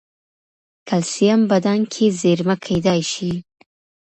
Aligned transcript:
کلسیم 0.87 1.39
بدن 1.51 1.79
کې 1.93 2.05
زېرمه 2.21 2.55
کېدای 2.65 3.01
شي. 3.11 3.31